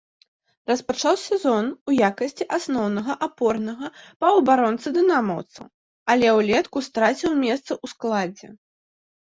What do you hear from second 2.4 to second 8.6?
асноўнага апорнага паўабаронцы дынамаўцаў, але ўлетку страціў месца ў складзе.